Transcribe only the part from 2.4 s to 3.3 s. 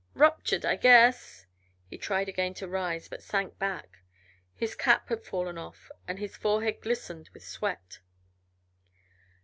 to rise, but